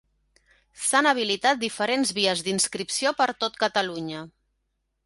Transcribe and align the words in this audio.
S'han 0.85 1.09
habilitat 1.09 1.61
diferents 1.65 2.15
vies 2.21 2.43
d'inscripció 2.49 3.17
per 3.21 3.33
tot 3.45 3.63
Catalunya. 3.67 4.27